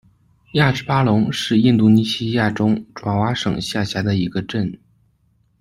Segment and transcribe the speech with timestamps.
[0.53, 4.79] 亚芝巴珑是印度尼西亚中爪哇省下辖的一个镇。